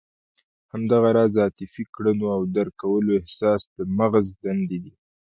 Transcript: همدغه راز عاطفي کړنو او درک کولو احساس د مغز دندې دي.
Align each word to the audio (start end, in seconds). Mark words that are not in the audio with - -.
همدغه 0.71 1.09
راز 1.17 1.33
عاطفي 1.43 1.83
کړنو 1.93 2.27
او 2.35 2.41
درک 2.55 2.73
کولو 2.81 3.11
احساس 3.19 3.61
د 3.75 3.77
مغز 3.97 4.25
دندې 4.43 4.77
دي. 4.83 4.93